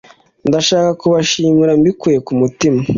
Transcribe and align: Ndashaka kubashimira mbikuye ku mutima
Ndashaka 0.47 0.89
kubashimira 1.01 1.71
mbikuye 1.79 2.17
ku 2.25 2.33
mutima 2.41 2.79